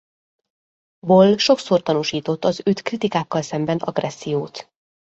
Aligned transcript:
Boll 0.99 1.37
sokszor 1.37 1.83
tanúsított 1.83 2.43
az 2.43 2.61
őt 2.65 2.81
kritikákkal 2.81 3.41
szemben 3.41 3.77
agressziót. 3.77 4.69